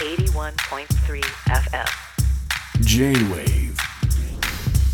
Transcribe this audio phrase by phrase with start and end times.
[0.00, 1.90] 81.3 FM
[2.80, 3.76] J-Wave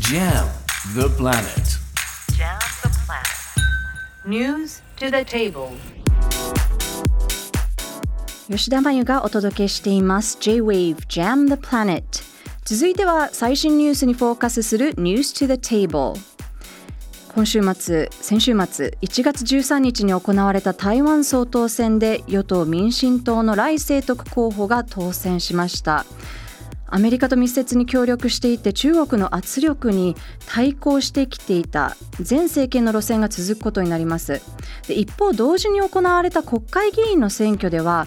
[0.00, 0.48] Jam
[0.96, 1.78] the planet
[2.36, 5.70] Jam the planet News to the table
[8.50, 12.02] 吉田真由がお届けしています J-Wave Jam the Planet
[12.64, 16.18] 続いては最新ニュースにフォーカスする News to the Table
[17.34, 26.04] 今週末、先週末1月13日に行われた台湾総統選で与党民進党の来清徳候補が当選しました。
[26.90, 31.96] アメリカと密接に協力していて中国の圧力に対抗してきていた
[32.28, 34.40] 前政権の路線が続くことになります。
[34.86, 38.06] で一方同時に行われた国会議員の選挙では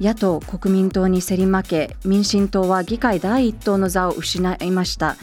[0.00, 5.16] 野党・国民党に競り負け民進党は議会第一党の座を失いました。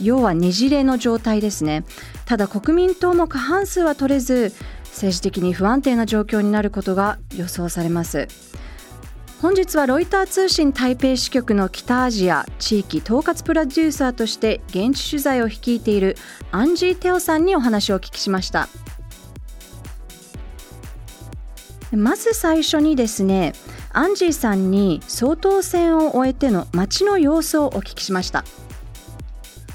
[0.00, 1.84] 要はねじれの状態ですね。
[2.24, 4.52] ただ国民党も過半数は取れず
[4.86, 8.28] 政治的に不安定な状況になることが予想されます。
[9.42, 16.16] 本日はロイター通信台北支局の北アジア地域統括プロデューサーとして現地取材を率いている
[16.50, 18.68] アンジー・テオさんにお話をお聞きしました。
[21.92, 23.52] まず最初にですね
[23.92, 28.44] アンジーさんに総統選を終えての街の様子をお聞きしました。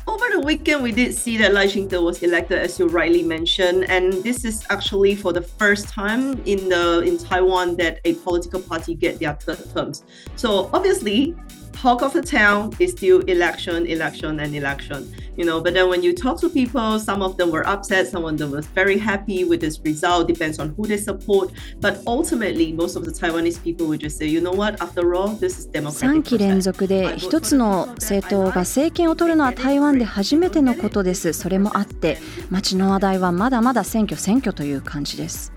[0.10, 3.84] Over the weekend, we did see that Lai Ching-te was elected, as you rightly mentioned,
[3.92, 8.60] and this is actually for the first time in the in Taiwan that a political
[8.60, 10.04] party get their third terms.
[10.36, 11.36] So obviously,
[11.74, 15.12] talk of the town is still election, election, and election.
[15.36, 18.26] You know, but then when you talk to people, some of them were upset, some
[18.26, 20.28] of them was very happy with this result.
[20.28, 21.52] Depends on who they support.
[21.80, 24.82] But ultimately, most of the Taiwanese people would just say, you know what?
[24.82, 26.30] After all, this is 3 democratic.
[26.30, 32.18] 期連続で一つの政党が政権を取るのは台湾で初めてのことですそれもあって
[32.50, 35.52] 街の話題はまだまだ選挙選挙という感じです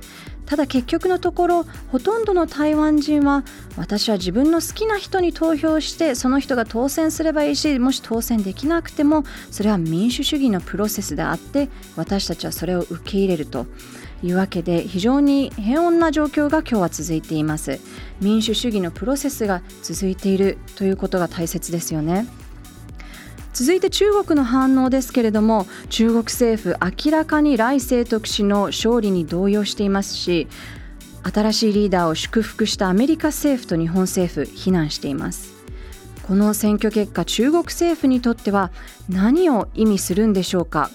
[0.53, 3.43] ただ結局のところほとんどの台湾人は
[3.79, 13.65] 私は自分の好きな人に投票してその人が当選すればいいしもし当選できなくてもそれは民主主義のプロセスであって私たちはそれを受け入れると
[14.23, 17.81] いうわけで非常に平穏な状況が今日は続いています。
[18.21, 22.27] 民主主義のプロセスが続いているということが大切ですよね。
[23.53, 30.49] 続いて中国の反応ですけれども中国政府明らかに来清徳氏の勝利に動揺していますし
[31.23, 35.53] 新しいリーダーを祝福したアメリカ政府と日本政府非難しています。
[36.25, 38.71] この選挙結果中国政府にとっては
[39.09, 40.91] 何を意味するんでしょうか。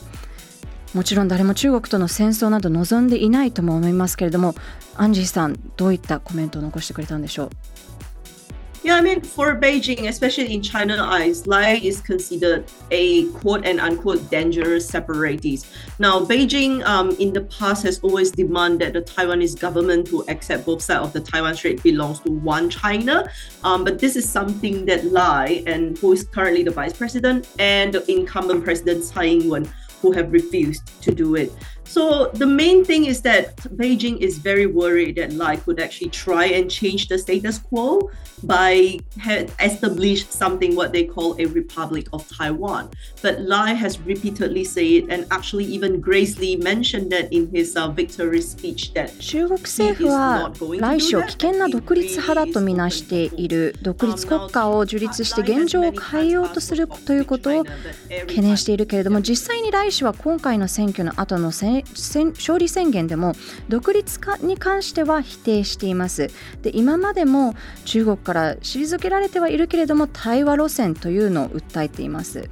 [0.93, 4.55] もちろん誰も中国との戦争など望んでいないとも思いますけれども
[4.95, 7.49] アンジーさんどういったコメントを残してくれたんでしょう。
[8.87, 14.29] Yeah, I mean, for Beijing, especially in China eyes, Lai is considered a quote and unquote
[14.31, 15.67] dangerous separatist.
[15.99, 20.65] Now, Beijing um, in the past has always demanded that the Taiwanese government to accept
[20.65, 23.29] both sides of the Taiwan Strait belongs to one China.
[23.65, 27.93] Um, but this is something that Lai, and who is currently the vice president, and
[27.93, 29.69] the incumbent president Tsai Ing-wen,
[30.00, 31.52] who have refused to do it.
[31.84, 36.46] So the main thing is that Beijing is very worried that Lai could actually try
[36.46, 38.10] and change the status quo
[38.44, 42.88] by ha- establish something what they call a Republic of Taiwan.
[43.20, 47.76] But Lai has repeatedly said it and actually even Grace Lee mentioned that in his
[47.76, 50.50] uh, victory speech that 中国政府は
[50.80, 63.33] 来氏を危険な独立派だとみなしている独立国家を樹立して現状を変えようとするということを懸念しているけれども実際に来 氏は今回の選挙の後の勝利宣言でも
[63.69, 66.29] 独立化に関しては否定しています。
[66.61, 67.55] で今までも
[67.85, 72.49] 中国から退けられてはいるけれども対話路線というのを訴えています。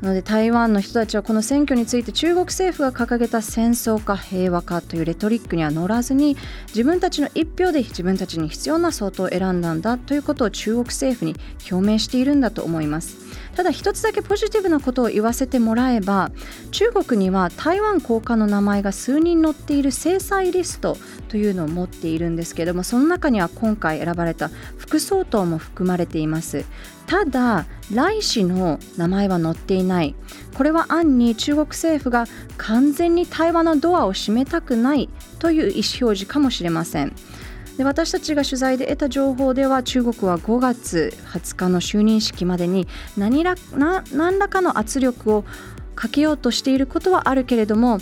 [0.00, 6.38] なので台湾の人たちはこの選挙について中国政府が掲げた戦争か平和かというレトリックには乗らずに
[6.68, 11.34] 自分たちの一票で自分たちに必要な総統を選んだんだということを中国政府に
[11.70, 13.30] 表明しているんだと思います。
[13.54, 16.30] ただ一つだけポジティブなことを言わせてもらえば
[16.70, 20.96] 中国には台湾高官の名前が数人載っている制裁リスト
[21.28, 26.64] というのを持っているんですけれどもその中には今回選ばれた副総統も含まれています。
[27.10, 30.14] ただ来氏の名前は載っていない。
[30.56, 32.26] これは暗に中国政府が
[32.56, 35.08] 完全に対話のドアを閉めたくない
[35.40, 37.12] という意思表示かもしれません。
[37.78, 42.86] で私たちが取材で得た情報では中国は5月20日の就任式までに
[43.18, 43.56] 何ら
[44.12, 45.44] 何らかの圧力を
[45.96, 47.98] かけようとしていることはあるけれども、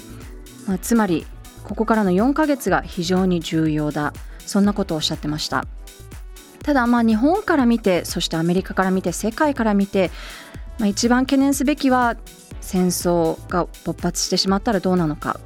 [0.66, 1.24] まあ、つまり
[1.64, 4.12] ここからの4ヶ月が非常に重要だ。
[4.44, 5.64] そんなことをおっしゃってました。
[6.68, 10.10] ただまあ日本から見てそしてアメリカから見て世界から見て、
[10.78, 12.18] まあ、一番懸念すべきは
[12.60, 15.40] 戦争が勃発してしまったらどうなのか。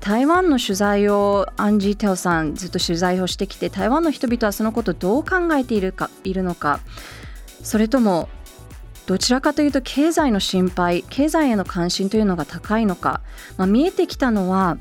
[0.00, 6.80] 台湾の取材をアンジー・テオさんずっと取材をしてきて台湾の人々はそのことをどう考えているかいるのか。
[7.62, 8.28] それとも
[9.06, 13.20] どちらかというと経済の心配経済への関心というのが高いのか、
[13.58, 14.76] まあ、見えてきたのは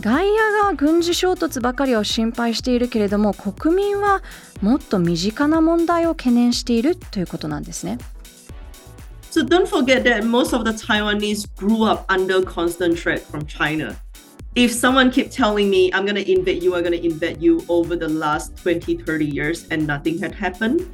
[0.00, 4.22] 外野が軍事衝突ばかりを心配しているけれども国民は
[4.62, 7.98] もっと身近な問題を懸念しているということなんですね。
[9.30, 13.96] So don't forget that most of the Taiwanese grew up under constant threat from China.
[14.54, 17.64] If someone keep telling me I'm going to invade you, I'm going to invade you
[17.68, 20.86] over the last 20, 30 years and nothing had happened,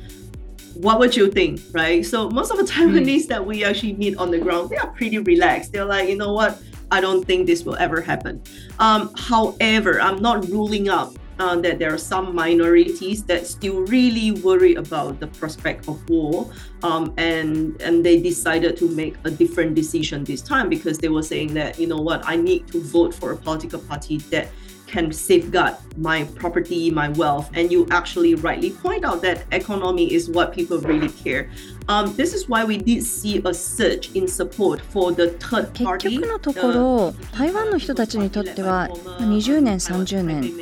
[0.75, 2.07] what would you think, right?
[2.07, 3.29] So most of the Taiwanese mm.
[3.29, 5.73] that we actually meet on the ground, they are pretty relaxed.
[5.73, 6.63] They're like, you know what?
[6.91, 8.43] I don't think this will ever happen.
[8.79, 14.33] Um, however, I'm not ruling out uh, that there are some minorities that still really
[14.33, 16.51] worry about the prospect of war,
[16.83, 21.23] um, and and they decided to make a different decision this time because they were
[21.23, 24.49] saying that you know what, I need to vote for a political party that
[24.89, 27.51] can safeguard my property, my wealth.
[27.55, 31.51] And you actually rightly point out that economy is what people really care.
[31.89, 36.11] Um, this is why we did see a surge in support for the third party.
[36.11, 38.89] 結局のところ、台湾の人たちにとっては
[39.21, 40.53] 20年、30年、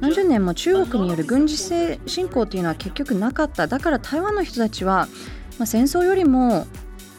[0.00, 1.56] 何十年も中国による軍事
[2.06, 3.68] 侵攻というのは結局なかった。
[3.68, 5.06] だから台湾の人たちは、
[5.58, 6.66] まあ、戦争よりも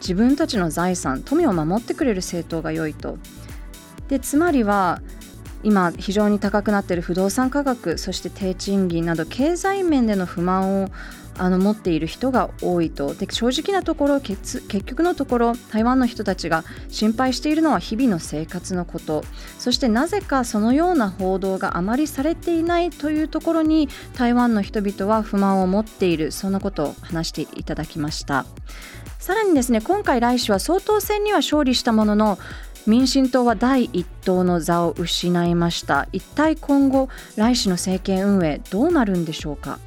[0.02, 3.18] 自分たちの財産、富を守ってくれる政党が良いと。
[4.10, 5.02] でつまりは
[5.64, 10.90] 今非常に高くなっている不動産価格そして低賃金など経済面での不満を
[11.40, 13.14] あの持っている人が多いと。
[13.16, 19.24] で正直なところ結局のところ台湾の人たちが心配しているのは日々の生活のこと。
[19.58, 26.32] そしてなぜかそのような報道があまりされていないというところに台湾の人々は不満を持っている。
[26.32, 28.46] そんなことを話していただきました。
[29.18, 32.40] さらにですね今回来週は総統選には勝利したものの
[32.88, 36.08] 民進党は第一党の座を失いました。
[36.12, 39.80] 一体今後来氏の政権運営どうなるんでしょうか。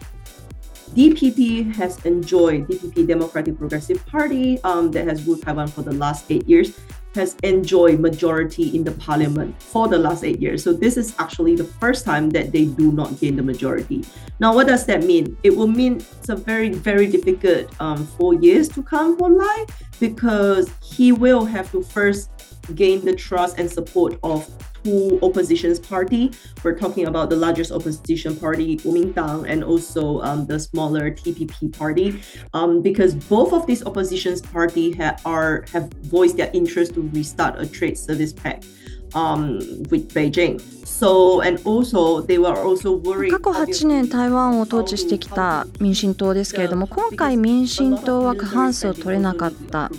[0.95, 6.31] DPP has enjoyed DPP Democratic Progressive Party um, that has ruled Taiwan for the last
[6.31, 6.79] eight years
[7.15, 10.63] has enjoyed majority in the parliament for the last eight years.
[10.63, 14.05] So this is actually the first time that they do not gain the majority.
[14.41, 15.37] Now, what does that mean?
[15.43, 19.67] It will mean it's a very, very difficult um, four years to come for Lai
[20.01, 22.31] because he will have to first
[22.76, 24.50] gain the trust and support of
[24.88, 26.32] two oppositions party.
[26.64, 32.22] We're talking about the largest opposition party, Kuomintang, and also um, the smaller TPP party,
[32.54, 37.60] um, because both of these oppositions party ha- are have voiced their interest to restart
[37.60, 38.66] a trade service pact.
[39.14, 40.60] Um, with Beijing.
[40.86, 49.90] So, and also, they were also worried 過去8年台湾を統治してきた民進党ですけれども今回民進党は過半数を取れなかった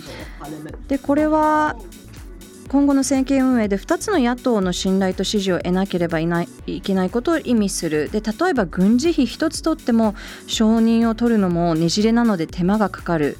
[0.87, 1.75] でこれは
[2.74, 8.10] 今後の政権運営で2つの野党の信頼と支持を得なければいないいけないことを意味する。
[8.10, 10.16] で例えば軍事費1つ取っても
[10.48, 13.38] 承認を取るのもねじれなので手間がかかる。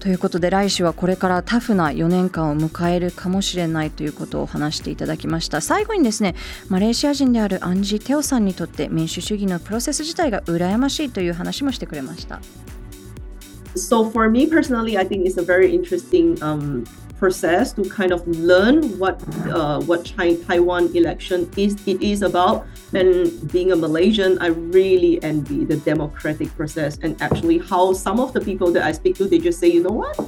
[0.00, 5.60] ということで来週はこれからタフな4年間を迎えるかもしれないということを話していただきました。
[5.60, 6.34] 最後にですね
[6.68, 12.40] マレーシア人であるアンジー・テオさんにとって民主主義のプロセス自体が羨ましいという話もしてくれました。
[13.76, 16.84] So for me personally, I think it's a very interesting um,
[17.18, 22.66] process to kind of learn what uh, what China, Taiwan election is it is about.
[22.92, 28.32] And being a Malaysian, I really envy the democratic process and actually how some of
[28.32, 30.18] the people that I speak to they just say, you know what,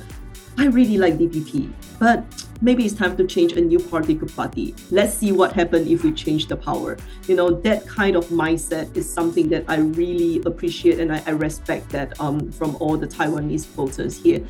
[0.58, 2.24] I really like DPP, but
[2.60, 4.74] maybe it's time to change a new political party.
[4.90, 6.96] Let's see what happens if we change the power.
[7.28, 11.30] You know, that kind of mindset is something that I really appreciate and I, I
[11.30, 14.44] respect that um, from all the Taiwanese voters here.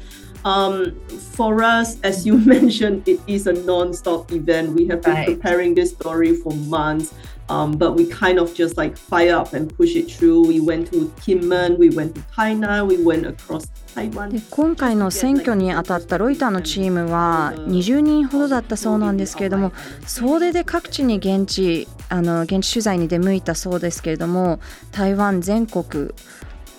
[0.44, 4.72] Um, for us, as you mentioned, it is a non-stop event.
[4.72, 5.26] We have been right.
[5.26, 7.14] preparing this story for months.
[7.50, 10.46] Um, but we kind of just like fire up and push it through.
[10.46, 13.66] We went to Kinmen, we went to Tainan, we went across.
[13.96, 19.72] で今回の選挙に当たったロイターのチームは20人ほどだったそうなんですけれども
[20.06, 24.60] 総出で各地に現地あの現地取材に出向いたそうですけれども
[24.92, 26.12] 台湾全国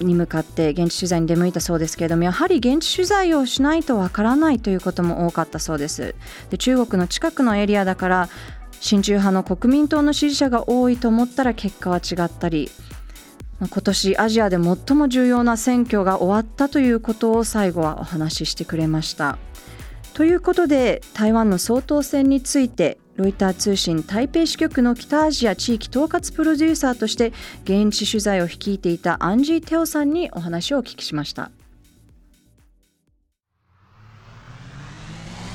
[0.01, 6.15] に向かって現地取材に出向いたそうですけれどもやはり現地取材をしないとわからないということも多かったそうです
[6.49, 8.29] で中国の近くのエリアだから
[8.79, 12.69] 親中派の国民党の支持者が多いと思ったら結果は違ったり
[13.59, 19.37] 今年アジアで最も重要な選挙が終わったということを最後はお話ししてくれました。
[20.13, 27.33] ということで台湾の総統選についてロイター通信台北支局の北アジア地域統括プロデューサーとして
[27.65, 31.51] 現地取材を率いていたアンジー・テオさんにお話をお聞きしました。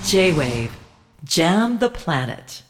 [0.05, 0.69] J-Wave.
[1.25, 2.64] Jam the Planet.